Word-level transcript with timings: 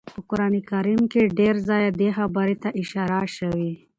په 0.15 0.19
قران 0.29 0.53
کريم 0.69 1.01
کي 1.11 1.21
ډير 1.39 1.55
ځايه 1.67 1.89
دې 1.99 2.09
خبرې 2.17 2.55
ته 2.61 2.69
اشاره 2.81 3.21
شوي 3.37 3.71